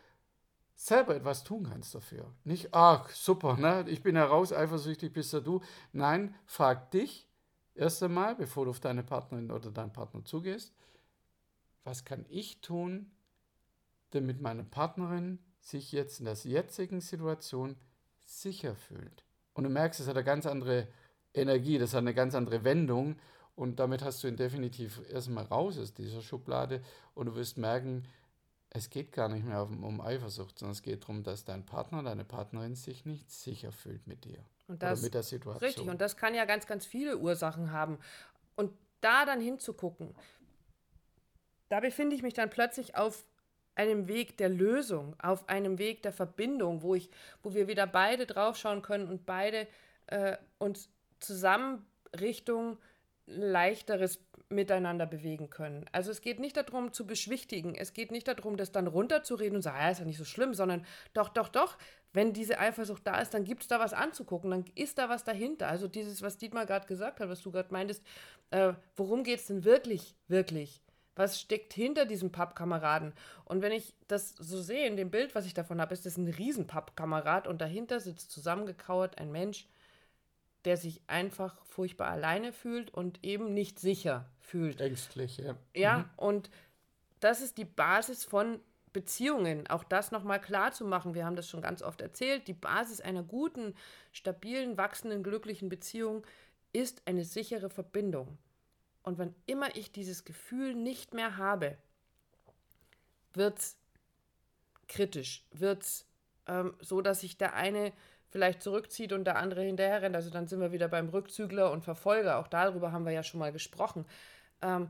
selber 0.81 1.15
etwas 1.15 1.43
tun 1.43 1.67
kannst 1.69 1.93
dafür. 1.93 2.33
Nicht, 2.43 2.73
ach, 2.73 3.09
super, 3.11 3.55
ne, 3.55 3.85
ich 3.87 4.01
bin 4.01 4.15
heraus, 4.15 4.51
eifersüchtig 4.51 5.13
bist 5.13 5.31
ja 5.31 5.39
du. 5.39 5.61
Nein, 5.93 6.33
frag 6.45 6.89
dich 6.89 7.27
erst 7.75 8.01
einmal, 8.01 8.35
bevor 8.35 8.65
du 8.65 8.71
auf 8.71 8.79
deine 8.79 9.03
Partnerin 9.03 9.51
oder 9.51 9.69
deinen 9.69 9.93
Partner 9.93 10.25
zugehst, 10.25 10.73
was 11.83 12.03
kann 12.03 12.25
ich 12.29 12.61
tun, 12.61 13.11
damit 14.09 14.41
meine 14.41 14.63
Partnerin 14.63 15.37
sich 15.59 15.91
jetzt 15.91 16.19
in 16.19 16.25
der 16.25 16.33
jetzigen 16.33 16.99
Situation 16.99 17.75
sicher 18.25 18.75
fühlt. 18.75 19.23
Und 19.53 19.65
du 19.65 19.69
merkst, 19.69 19.99
es 19.99 20.07
hat 20.07 20.15
eine 20.15 20.23
ganz 20.23 20.47
andere 20.47 20.87
Energie, 21.35 21.77
das 21.77 21.93
hat 21.93 21.99
eine 21.99 22.15
ganz 22.15 22.33
andere 22.33 22.63
Wendung 22.63 23.17
und 23.55 23.79
damit 23.79 24.03
hast 24.03 24.23
du 24.23 24.27
ihn 24.27 24.35
definitiv 24.35 24.99
erstmal 25.11 25.45
raus 25.45 25.77
aus 25.77 25.93
dieser 25.93 26.21
Schublade 26.21 26.81
und 27.13 27.27
du 27.27 27.35
wirst 27.35 27.59
merken, 27.59 28.07
es 28.73 28.89
geht 28.89 29.11
gar 29.11 29.27
nicht 29.27 29.45
mehr 29.45 29.63
um, 29.63 30.01
Eifersucht, 30.01 30.57
sondern 30.57 30.71
es 30.71 30.81
geht 30.81 31.03
darum, 31.03 31.23
dass 31.23 31.43
dein 31.43 31.65
Partner, 31.65 32.03
deine 32.03 32.23
Partnerin 32.23 32.75
sich 32.75 33.05
nicht 33.05 33.29
sicher 33.29 33.71
fühlt 33.71 34.07
mit 34.07 34.23
dir 34.23 34.39
und 34.67 34.81
das, 34.81 34.99
oder 34.99 35.05
mit 35.07 35.13
der 35.13 35.23
Situation. 35.23 35.67
Richtig, 35.67 35.87
und 35.87 35.99
das 35.99 36.15
kann 36.15 36.33
ja 36.33 36.45
ganz, 36.45 36.65
ganz 36.67 36.85
viele 36.85 37.17
Ursachen 37.17 37.71
haben. 37.71 37.99
Und 38.55 38.71
da 39.01 39.25
dann 39.25 39.41
hinzugucken, 39.41 40.15
da 41.67 41.81
befinde 41.81 42.15
ich 42.15 42.23
mich 42.23 42.33
dann 42.33 42.49
plötzlich 42.49 42.95
auf 42.95 43.25
einem 43.75 44.07
Weg 44.07 44.37
der 44.37 44.49
Lösung, 44.49 45.15
auf 45.19 45.47
einem 45.49 45.77
Weg 45.77 46.01
der 46.03 46.13
Verbindung, 46.13 46.81
wo 46.81 46.95
ich, 46.95 47.09
wo 47.43 47.53
wir 47.53 47.67
wieder 47.67 47.87
beide 47.87 48.25
draufschauen 48.25 48.81
können 48.81 49.07
und 49.07 49.25
beide 49.25 49.67
äh, 50.07 50.37
uns 50.59 50.89
zusammen 51.19 51.85
Richtung 52.19 52.77
leichteres 53.25 54.19
Miteinander 54.51 55.05
bewegen 55.05 55.49
können. 55.49 55.85
Also 55.91 56.11
es 56.11 56.21
geht 56.21 56.39
nicht 56.39 56.57
darum 56.57 56.93
zu 56.93 57.07
beschwichtigen, 57.07 57.75
es 57.75 57.93
geht 57.93 58.11
nicht 58.11 58.27
darum, 58.27 58.57
das 58.57 58.71
dann 58.71 58.87
runterzureden 58.87 59.55
und 59.55 59.61
sagen, 59.61 59.77
ja, 59.79 59.89
ist 59.89 59.99
ja 59.99 60.05
nicht 60.05 60.17
so 60.17 60.25
schlimm, 60.25 60.53
sondern 60.53 60.85
doch, 61.13 61.29
doch, 61.29 61.47
doch, 61.47 61.77
wenn 62.13 62.33
diese 62.33 62.59
Eifersucht 62.59 63.05
da 63.07 63.19
ist, 63.19 63.33
dann 63.33 63.43
gibt 63.43 63.61
es 63.63 63.67
da 63.67 63.79
was 63.79 63.93
anzugucken, 63.93 64.51
dann 64.51 64.65
ist 64.75 64.97
da 64.97 65.09
was 65.09 65.23
dahinter. 65.23 65.67
Also 65.67 65.87
dieses, 65.87 66.21
was 66.21 66.37
Dietmar 66.37 66.65
gerade 66.65 66.87
gesagt 66.87 67.19
hat, 67.19 67.29
was 67.29 67.41
du 67.41 67.51
gerade 67.51 67.71
meintest, 67.71 68.03
äh, 68.51 68.73
worum 68.95 69.23
geht 69.23 69.39
es 69.39 69.47
denn 69.47 69.63
wirklich, 69.63 70.15
wirklich? 70.27 70.83
Was 71.15 71.39
steckt 71.39 71.73
hinter 71.73 72.05
diesem 72.05 72.31
Pappkameraden? 72.31 73.13
Und 73.45 73.61
wenn 73.61 73.71
ich 73.71 73.93
das 74.07 74.31
so 74.37 74.61
sehe 74.61 74.87
in 74.87 74.97
dem 74.97 75.11
Bild, 75.11 75.35
was 75.35 75.45
ich 75.45 75.53
davon 75.53 75.81
habe, 75.81 75.93
ist 75.93 76.05
das 76.05 76.17
ein 76.17 76.27
Riesenpappkamerad 76.27 77.47
und 77.47 77.61
dahinter 77.61 77.99
sitzt 77.99 78.31
zusammengekauert 78.31 79.17
ein 79.17 79.31
Mensch, 79.31 79.67
der 80.65 80.77
sich 80.77 81.01
einfach 81.07 81.63
furchtbar 81.65 82.09
alleine 82.09 82.53
fühlt 82.53 82.93
und 82.93 83.23
eben 83.23 83.53
nicht 83.53 83.79
sicher 83.79 84.29
fühlt. 84.39 84.81
Ängstlich, 84.81 85.37
ja. 85.37 85.55
Ja, 85.75 85.97
mhm. 85.99 86.09
und 86.17 86.49
das 87.19 87.41
ist 87.41 87.57
die 87.57 87.65
Basis 87.65 88.25
von 88.25 88.59
Beziehungen. 88.93 89.67
Auch 89.67 89.83
das 89.83 90.11
nochmal 90.11 90.41
klar 90.41 90.71
zu 90.71 90.85
machen. 90.85 91.13
Wir 91.13 91.25
haben 91.25 91.35
das 91.35 91.49
schon 91.49 91.61
ganz 91.61 91.81
oft 91.81 92.01
erzählt. 92.01 92.47
Die 92.47 92.53
Basis 92.53 92.99
einer 92.99 93.23
guten, 93.23 93.73
stabilen, 94.11 94.77
wachsenden, 94.77 95.23
glücklichen 95.23 95.69
Beziehung 95.69 96.25
ist 96.73 97.01
eine 97.05 97.23
sichere 97.23 97.69
Verbindung. 97.69 98.37
Und 99.03 99.17
wann 99.17 99.35
immer 99.45 99.75
ich 99.75 99.91
dieses 99.91 100.25
Gefühl 100.25 100.75
nicht 100.75 101.13
mehr 101.13 101.37
habe, 101.37 101.77
wird 103.33 103.59
es 103.59 103.77
kritisch, 104.87 105.45
wird 105.51 105.83
es 105.83 106.05
ähm, 106.47 106.75
so, 106.81 107.01
dass 107.01 107.21
sich 107.21 107.37
der 107.37 107.53
eine 107.53 107.93
vielleicht 108.31 108.63
zurückzieht 108.63 109.13
und 109.13 109.25
der 109.25 109.37
andere 109.37 109.61
hinterher 109.61 110.01
rennt. 110.01 110.15
Also 110.15 110.29
dann 110.29 110.47
sind 110.47 110.61
wir 110.61 110.71
wieder 110.71 110.87
beim 110.87 111.09
Rückzügler 111.09 111.71
und 111.71 111.83
Verfolger. 111.83 112.39
Auch 112.39 112.47
darüber 112.47 112.91
haben 112.91 113.05
wir 113.05 113.11
ja 113.11 113.23
schon 113.23 113.39
mal 113.39 113.51
gesprochen. 113.51 114.05
Ähm, 114.61 114.89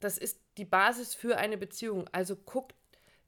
das 0.00 0.18
ist 0.18 0.40
die 0.58 0.64
Basis 0.64 1.14
für 1.14 1.38
eine 1.38 1.56
Beziehung. 1.56 2.08
Also 2.12 2.36
guckt, 2.36 2.74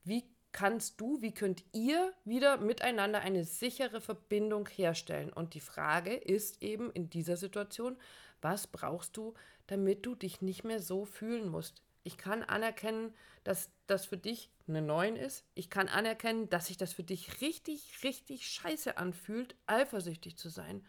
wie 0.03 0.25
kannst 0.53 1.01
du, 1.01 1.23
wie 1.23 1.33
könnt 1.33 1.65
ihr 1.73 2.13
wieder 2.25 2.59
miteinander 2.59 3.21
eine 3.21 3.45
sichere 3.45 4.01
Verbindung 4.01 4.69
herstellen? 4.69 5.33
Und 5.33 5.55
die 5.55 5.61
Frage 5.61 6.15
ist 6.15 6.63
eben 6.63 6.91
in 6.93 7.09
dieser 7.09 7.37
Situation, 7.37 7.97
was 8.41 8.67
brauchst 8.67 9.17
du, 9.17 9.35
damit 9.67 10.05
du 10.05 10.15
dich 10.15 10.43
nicht 10.43 10.65
mehr 10.65 10.81
so 10.81 11.05
fühlen 11.05 11.49
musst? 11.49 11.83
Ich 12.05 12.17
kann 12.19 12.43
anerkennen, 12.43 13.15
dass 13.43 13.71
das 13.87 14.07
für 14.07 14.17
dich 14.17 14.51
eine 14.69 14.83
9 14.83 15.17
ist. 15.17 15.45
Ich 15.55 15.71
kann 15.71 15.89
anerkennen, 15.89 16.49
dass 16.51 16.67
sich 16.67 16.77
das 16.77 16.93
für 16.93 17.03
dich 17.03 17.41
richtig, 17.41 18.05
richtig 18.05 18.47
scheiße 18.47 18.97
anfühlt, 18.99 19.57
eifersüchtig 19.67 20.37
zu 20.37 20.49
sein. 20.49 20.87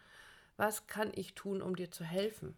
Was 0.56 0.86
kann 0.86 1.10
ich 1.14 1.34
tun, 1.34 1.60
um 1.60 1.74
dir 1.74 1.90
zu 1.90 2.04
helfen? 2.04 2.56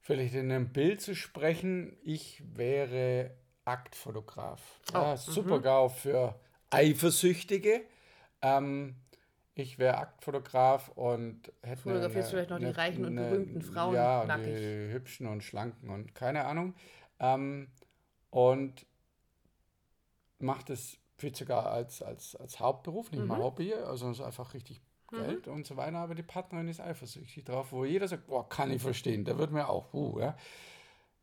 Vielleicht 0.00 0.34
in 0.34 0.50
einem 0.50 0.72
Bild 0.72 1.00
zu 1.00 1.14
sprechen, 1.14 1.96
ich 2.02 2.42
wäre 2.54 3.32
Aktfotograf. 3.64 4.60
Oh, 4.92 4.98
ja, 4.98 5.16
super 5.16 5.58
mhm. 5.58 5.62
GAU 5.62 5.88
für 5.88 6.40
Eifersüchtige. 6.70 7.82
Ähm, 8.40 8.96
ich 9.54 9.78
wäre 9.78 9.98
Aktfotograf 9.98 10.88
und 10.96 11.52
hätte. 11.62 11.82
Fotografierst 11.82 12.16
eine, 12.16 12.30
vielleicht 12.30 12.50
noch 12.50 12.56
eine, 12.56 12.72
die 12.72 12.76
reichen 12.76 13.04
und 13.04 13.14
berühmten 13.16 13.62
Frauen 13.62 13.94
ja, 13.94 14.24
nackig. 14.24 14.56
die 14.56 14.92
hübschen 14.92 15.26
und 15.26 15.44
schlanken 15.44 15.90
und 15.90 16.14
keine 16.14 16.46
Ahnung. 16.46 16.74
Ähm, 17.22 17.68
und 18.30 18.86
macht 20.38 20.70
es 20.70 20.98
viel 21.16 21.34
sogar 21.34 21.70
als, 21.70 22.02
als, 22.02 22.36
als 22.36 22.60
Hauptberuf, 22.60 23.10
nicht 23.12 23.22
mhm. 23.22 23.28
mal 23.28 23.38
Hobby, 23.38 23.72
also 23.72 24.10
es 24.10 24.18
ist 24.18 24.24
einfach 24.24 24.54
richtig 24.54 24.80
mhm. 25.10 25.16
Geld 25.16 25.46
mhm. 25.46 25.52
und 25.54 25.66
so 25.66 25.76
weiter, 25.76 25.98
aber 25.98 26.14
die 26.14 26.22
Partnerin 26.22 26.68
ist 26.68 26.80
eifersüchtig 26.80 27.44
drauf, 27.44 27.72
wo 27.72 27.84
jeder 27.84 28.08
sagt, 28.08 28.26
boah, 28.26 28.48
kann 28.48 28.70
ich 28.70 28.82
verstehen, 28.82 29.24
da 29.24 29.38
wird 29.38 29.52
mir 29.52 29.68
auch, 29.68 29.94
uh, 29.94 30.18
ja. 30.18 30.36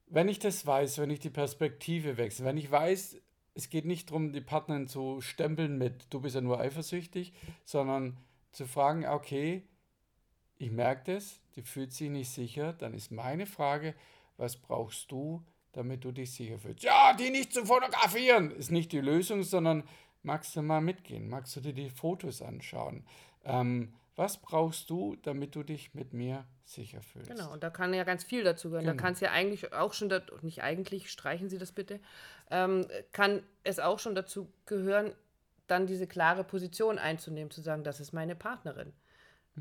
Wenn 0.07 0.27
ich 0.27 0.39
das 0.39 0.65
weiß, 0.65 0.97
wenn 0.97 1.11
ich 1.11 1.19
die 1.19 1.29
Perspektive 1.29 2.17
wechsle, 2.17 2.45
wenn 2.45 2.57
ich 2.57 2.71
weiß, 2.71 3.17
es 3.53 3.69
geht 3.69 3.85
nicht 3.85 4.09
darum, 4.09 4.31
die 4.31 4.41
Partnerin 4.41 4.87
zu 4.87 5.21
stempeln 5.21 5.77
mit, 5.77 6.07
du 6.11 6.21
bist 6.21 6.33
ja 6.33 6.41
nur 6.41 6.59
eifersüchtig, 6.59 7.33
sondern 7.65 8.17
zu 8.51 8.65
fragen, 8.65 9.05
okay, 9.05 9.67
ich 10.57 10.71
merke 10.71 11.13
das, 11.13 11.41
die 11.55 11.61
fühlt 11.61 11.91
sich 11.91 12.09
nicht 12.09 12.29
sicher, 12.29 12.73
dann 12.73 12.93
ist 12.93 13.11
meine 13.11 13.45
Frage, 13.45 13.95
was 14.37 14.57
brauchst 14.57 15.11
du, 15.11 15.43
damit 15.73 16.03
du 16.03 16.11
dich 16.11 16.33
sicher 16.33 16.57
fühlst. 16.57 16.83
Ja, 16.83 17.13
die 17.13 17.29
nicht 17.29 17.53
zu 17.53 17.65
fotografieren 17.65 18.51
ist 18.51 18.71
nicht 18.71 18.91
die 18.91 19.01
Lösung, 19.01 19.43
sondern 19.43 19.83
magst 20.23 20.55
du 20.55 20.61
mal 20.61 20.81
mitgehen? 20.81 21.29
Magst 21.29 21.55
du 21.55 21.61
dir 21.61 21.73
die 21.73 21.89
Fotos 21.89 22.41
anschauen? 22.41 23.05
Ähm, 23.43 23.93
was 24.15 24.41
brauchst 24.41 24.89
du, 24.89 25.15
damit 25.21 25.55
du 25.55 25.63
dich 25.63 25.93
mit 25.93 26.13
mir 26.13 26.45
sicher 26.65 27.01
fühlst? 27.01 27.29
Genau, 27.29 27.53
und 27.53 27.63
da 27.63 27.69
kann 27.69 27.93
ja 27.93 28.03
ganz 28.03 28.23
viel 28.23 28.43
dazu 28.43 28.69
gehören. 28.69 28.83
Genau. 28.83 28.97
Da 28.97 29.01
kann 29.01 29.13
es 29.13 29.21
ja 29.21 29.31
eigentlich 29.31 29.71
auch 29.71 29.93
schon, 29.93 30.11
nicht 30.41 30.61
eigentlich, 30.61 31.09
streichen 31.09 31.49
Sie 31.49 31.57
das 31.57 31.71
bitte, 31.71 32.01
ähm, 32.51 32.85
kann 33.13 33.43
es 33.63 33.79
auch 33.79 33.99
schon 33.99 34.15
dazu 34.15 34.51
gehören, 34.65 35.13
dann 35.67 35.87
diese 35.87 36.07
klare 36.07 36.43
Position 36.43 36.97
einzunehmen, 36.97 37.51
zu 37.51 37.61
sagen, 37.61 37.83
das 37.83 37.99
ist 37.99 38.11
meine 38.11 38.35
Partnerin. 38.35 38.91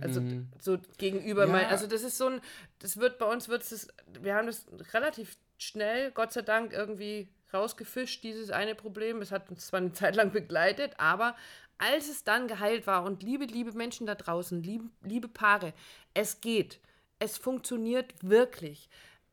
Also 0.00 0.20
mhm. 0.20 0.48
so 0.60 0.78
gegenüber 0.96 1.46
ja. 1.46 1.52
mein, 1.52 1.66
also 1.66 1.86
das 1.86 2.02
ist 2.02 2.18
so 2.18 2.28
ein, 2.28 2.40
das 2.78 2.98
wird 2.98 3.18
bei 3.18 3.26
uns 3.26 3.48
wird 3.48 3.62
es, 3.62 3.88
wir 4.20 4.34
haben 4.34 4.46
das 4.46 4.66
relativ 4.92 5.36
schnell, 5.58 6.10
Gott 6.12 6.32
sei 6.32 6.42
Dank, 6.42 6.72
irgendwie 6.72 7.28
rausgefischt, 7.52 8.22
dieses 8.22 8.50
eine 8.50 8.74
Problem. 8.74 9.20
Es 9.20 9.32
hat 9.32 9.50
uns 9.50 9.66
zwar 9.66 9.80
eine 9.80 9.92
Zeit 9.92 10.16
lang 10.16 10.32
begleitet, 10.32 10.94
aber 10.98 11.36
als 11.78 12.08
es 12.08 12.24
dann 12.24 12.48
geheilt 12.48 12.86
war 12.86 13.04
und 13.04 13.22
liebe, 13.22 13.44
liebe 13.44 13.72
Menschen 13.72 14.06
da 14.06 14.14
draußen, 14.14 14.62
liebe, 14.62 14.84
liebe 15.02 15.28
Paare, 15.28 15.72
es 16.14 16.40
geht. 16.40 16.80
Es 17.18 17.36
funktioniert 17.36 18.14
wirklich. 18.22 18.88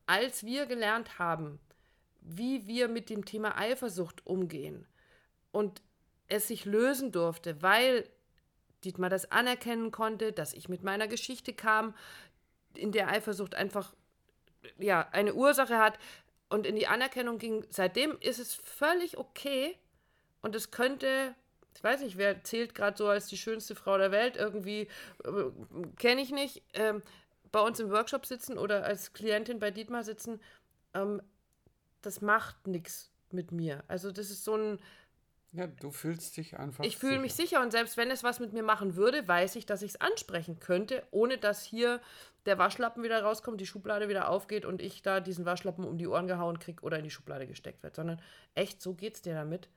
Als 0.06 0.44
wir 0.44 0.66
gelernt 0.66 1.18
haben, 1.18 1.58
wie 2.20 2.66
wir 2.66 2.88
mit 2.88 3.10
dem 3.10 3.24
Thema 3.24 3.58
Eifersucht 3.58 4.26
umgehen 4.26 4.86
und 5.52 5.82
es 6.28 6.48
sich 6.48 6.64
lösen 6.64 7.12
durfte, 7.12 7.62
weil 7.62 8.08
Dietmar 8.84 9.10
das 9.10 9.30
anerkennen 9.30 9.90
konnte, 9.90 10.32
dass 10.32 10.52
ich 10.52 10.68
mit 10.68 10.82
meiner 10.82 11.08
Geschichte 11.08 11.52
kam, 11.52 11.94
in 12.74 12.92
der 12.92 13.08
Eifersucht 13.08 13.54
einfach 13.54 13.94
ja, 14.78 15.08
eine 15.12 15.34
Ursache 15.34 15.78
hat 15.78 15.98
und 16.48 16.66
in 16.66 16.76
die 16.76 16.86
Anerkennung 16.86 17.38
ging, 17.38 17.64
seitdem 17.70 18.16
ist 18.20 18.38
es 18.38 18.54
völlig 18.54 19.18
okay 19.18 19.76
und 20.42 20.54
es 20.54 20.70
könnte, 20.70 21.34
ich 21.74 21.82
weiß 21.82 22.02
nicht, 22.02 22.16
wer 22.16 22.44
zählt 22.44 22.74
gerade 22.74 22.96
so 22.96 23.08
als 23.08 23.26
die 23.26 23.36
schönste 23.36 23.74
Frau 23.74 23.98
der 23.98 24.10
Welt, 24.12 24.36
irgendwie 24.36 24.88
äh, 25.24 25.50
kenne 25.98 26.22
ich 26.22 26.30
nicht, 26.30 26.62
ähm, 26.74 27.02
bei 27.52 27.60
uns 27.60 27.80
im 27.80 27.90
Workshop 27.90 28.26
sitzen 28.26 28.58
oder 28.58 28.84
als 28.84 29.12
Klientin 29.12 29.58
bei 29.58 29.70
Dietmar 29.70 30.04
sitzen, 30.04 30.40
ähm, 30.94 31.22
das 32.02 32.20
macht 32.20 32.66
nichts 32.66 33.10
mit 33.30 33.50
mir. 33.50 33.82
Also 33.88 34.12
das 34.12 34.30
ist 34.30 34.44
so 34.44 34.56
ein, 34.56 34.78
ja, 35.56 35.66
du 35.66 35.90
fühlst 35.90 36.36
dich 36.36 36.58
einfach. 36.58 36.84
Ich 36.84 36.98
fühle 36.98 37.18
mich 37.18 37.34
sicher 37.34 37.62
und 37.62 37.70
selbst 37.70 37.96
wenn 37.96 38.10
es 38.10 38.22
was 38.22 38.40
mit 38.40 38.52
mir 38.52 38.62
machen 38.62 38.94
würde, 38.94 39.26
weiß 39.26 39.56
ich, 39.56 39.64
dass 39.64 39.82
ich 39.82 39.92
es 39.92 40.00
ansprechen 40.00 40.60
könnte, 40.60 41.02
ohne 41.10 41.38
dass 41.38 41.64
hier 41.64 42.00
der 42.44 42.58
Waschlappen 42.58 43.02
wieder 43.02 43.22
rauskommt, 43.22 43.60
die 43.60 43.66
Schublade 43.66 44.08
wieder 44.08 44.28
aufgeht 44.28 44.64
und 44.64 44.82
ich 44.82 45.02
da 45.02 45.20
diesen 45.20 45.46
Waschlappen 45.46 45.84
um 45.84 45.98
die 45.98 46.06
Ohren 46.06 46.26
gehauen 46.26 46.58
kriege 46.58 46.82
oder 46.82 46.98
in 46.98 47.04
die 47.04 47.10
Schublade 47.10 47.46
gesteckt 47.46 47.82
wird. 47.82 47.96
Sondern 47.96 48.20
echt, 48.54 48.82
so 48.82 48.94
geht's 48.94 49.22
dir 49.22 49.34
damit. 49.34 49.68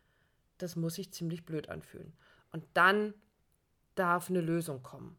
Das 0.57 0.75
muss 0.75 0.95
sich 0.95 1.13
ziemlich 1.13 1.45
blöd 1.45 1.69
anfühlen. 1.69 2.13
Und 2.51 2.65
dann 2.73 3.13
darf 3.95 4.29
eine 4.29 4.41
Lösung 4.41 4.83
kommen. 4.83 5.17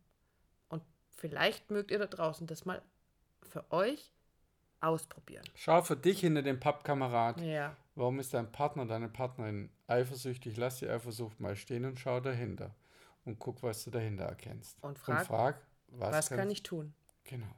Und 0.69 0.83
vielleicht 1.17 1.71
mögt 1.71 1.91
ihr 1.91 1.99
da 1.99 2.07
draußen 2.07 2.47
das 2.47 2.67
mal 2.67 2.83
für 3.43 3.71
euch 3.73 4.13
ausprobieren. 4.81 5.45
Schau 5.55 5.83
für 5.83 5.97
dich 5.97 6.21
hinter 6.21 6.43
dem 6.43 6.59
Pappkamerad. 6.61 7.41
Ja. 7.41 7.77
Warum 7.95 8.19
ist 8.19 8.33
dein 8.35 8.51
Partner, 8.51 8.87
deine 8.87 9.09
Partnerin 9.09 9.71
eifersüchtig? 9.87 10.57
Lass 10.57 10.79
die 10.79 10.89
Eifersucht 10.89 11.41
mal 11.41 11.57
stehen 11.57 11.85
und 11.85 11.99
schau 11.99 12.21
dahinter. 12.21 12.75
Und 13.25 13.39
guck, 13.39 13.63
was 13.63 13.85
du 13.85 13.91
dahinter 13.91 14.25
erkennst. 14.25 14.83
Und 14.83 14.99
frag, 14.99 15.21
und 15.21 15.27
frag 15.27 15.61
was, 15.89 16.13
was 16.13 16.31
kann 16.31 16.51
ich 16.51 16.63
tun? 16.63 16.95
Genau. 17.25 17.55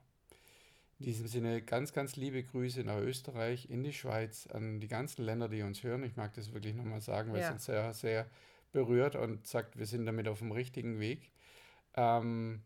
In 0.98 1.06
diesem 1.06 1.26
Sinne 1.26 1.62
ganz, 1.62 1.92
ganz 1.92 2.16
liebe 2.16 2.42
Grüße 2.42 2.84
nach 2.84 2.98
Österreich, 2.98 3.68
in 3.70 3.82
die 3.82 3.92
Schweiz, 3.92 4.46
an 4.46 4.80
die 4.80 4.88
ganzen 4.88 5.24
Länder, 5.24 5.48
die 5.48 5.62
uns 5.62 5.82
hören. 5.82 6.04
Ich 6.04 6.16
mag 6.16 6.32
das 6.34 6.52
wirklich 6.52 6.74
nochmal 6.74 7.00
sagen, 7.00 7.32
weil 7.32 7.40
ja. 7.40 7.48
es 7.48 7.52
uns 7.54 7.64
sehr, 7.64 7.92
sehr 7.92 8.26
berührt 8.72 9.16
und 9.16 9.46
sagt, 9.46 9.78
wir 9.78 9.86
sind 9.86 10.06
damit 10.06 10.28
auf 10.28 10.38
dem 10.38 10.52
richtigen 10.52 10.98
Weg. 11.00 11.30
Ähm, 11.94 12.62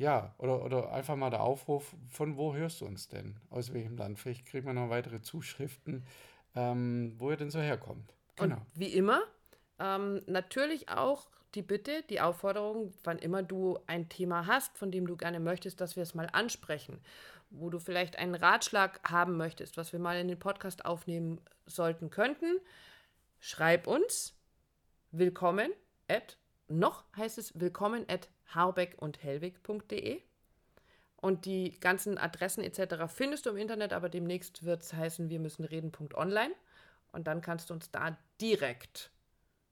ja, 0.00 0.34
oder, 0.38 0.64
oder 0.64 0.92
einfach 0.94 1.14
mal 1.14 1.28
der 1.28 1.42
Aufruf, 1.42 1.94
von 2.08 2.38
wo 2.38 2.54
hörst 2.54 2.80
du 2.80 2.86
uns 2.86 3.08
denn? 3.08 3.36
Aus 3.50 3.74
welchem 3.74 3.98
Land? 3.98 4.18
Vielleicht 4.18 4.46
kriegt 4.46 4.64
man 4.64 4.76
noch 4.76 4.88
weitere 4.88 5.20
Zuschriften, 5.20 6.06
ähm, 6.56 7.12
wo 7.18 7.30
ihr 7.30 7.36
denn 7.36 7.50
so 7.50 7.60
herkommt. 7.60 8.14
Genau. 8.36 8.56
Und 8.56 8.62
wie 8.74 8.94
immer, 8.94 9.20
ähm, 9.78 10.22
natürlich 10.26 10.88
auch 10.88 11.28
die 11.54 11.60
Bitte, 11.60 12.02
die 12.08 12.22
Aufforderung, 12.22 12.94
wann 13.04 13.18
immer 13.18 13.42
du 13.42 13.78
ein 13.86 14.08
Thema 14.08 14.46
hast, 14.46 14.78
von 14.78 14.90
dem 14.90 15.06
du 15.06 15.18
gerne 15.18 15.38
möchtest, 15.38 15.82
dass 15.82 15.96
wir 15.96 16.02
es 16.02 16.14
mal 16.14 16.30
ansprechen, 16.32 16.98
wo 17.50 17.68
du 17.68 17.78
vielleicht 17.78 18.16
einen 18.16 18.34
Ratschlag 18.34 19.00
haben 19.06 19.36
möchtest, 19.36 19.76
was 19.76 19.92
wir 19.92 20.00
mal 20.00 20.18
in 20.18 20.28
den 20.28 20.38
Podcast 20.38 20.86
aufnehmen 20.86 21.42
sollten 21.66 22.08
könnten, 22.08 22.58
schreib 23.38 23.86
uns 23.86 24.34
willkommen 25.10 25.70
at, 26.08 26.38
noch 26.70 27.04
heißt 27.16 27.38
es 27.38 27.58
willkommen 27.58 28.04
at 28.08 28.28
harbeck 28.46 28.96
und 28.98 29.22
hellwig.de. 29.22 30.22
Und 31.16 31.44
die 31.44 31.78
ganzen 31.80 32.16
Adressen 32.16 32.64
etc. 32.64 33.04
findest 33.08 33.44
du 33.44 33.50
im 33.50 33.58
Internet, 33.58 33.92
aber 33.92 34.08
demnächst 34.08 34.64
wird 34.64 34.82
es 34.82 34.94
heißen, 34.94 35.28
wir 35.28 35.38
müssen 35.38 35.64
reden.online. 35.64 36.54
Und 37.12 37.26
dann 37.26 37.42
kannst 37.42 37.68
du 37.68 37.74
uns 37.74 37.90
da 37.90 38.16
direkt, 38.40 39.10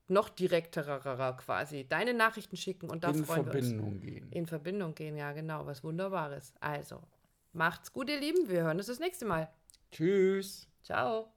noch 0.09 0.29
direkterer 0.29 1.37
quasi, 1.37 1.87
deine 1.89 2.13
Nachrichten 2.15 2.57
schicken 2.57 2.91
und 2.91 3.05
da 3.05 3.11
In 3.11 3.25
freuen 3.25 3.45
Verbindung 3.45 3.87
wir 3.87 3.93
uns. 3.93 4.03
gehen. 4.03 4.33
In 4.33 4.47
Verbindung 4.47 4.95
gehen, 4.95 5.17
ja, 5.17 5.33
genau. 5.33 5.67
Was 5.67 5.85
Wunderbares. 5.85 6.53
Also, 6.61 7.01
macht's 7.53 7.93
gut, 7.93 8.11
ihr 8.11 8.19
Lieben. 8.21 8.49
Wir 8.49 8.63
hören 8.63 8.79
uns 8.79 8.87
das 8.87 8.99
nächste 9.01 9.25
Mal. 9.25 9.49
Tschüss. 9.91 10.67
Ciao. 10.83 11.33